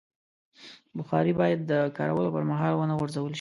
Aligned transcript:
بخاري 0.97 1.31
باید 1.39 1.59
د 1.71 1.73
کارولو 1.97 2.33
پر 2.35 2.43
مهال 2.51 2.73
ونه 2.75 2.93
غورځول 2.99 3.25
شي. 3.29 3.29